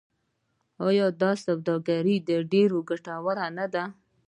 [0.87, 2.15] آیا دا سوداګري
[2.51, 3.83] ډیره ګټوره نه ده؟